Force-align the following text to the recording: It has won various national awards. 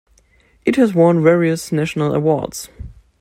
It 0.65 0.77
has 0.77 0.95
won 0.95 1.21
various 1.21 1.71
national 1.71 2.15
awards. 2.15 2.69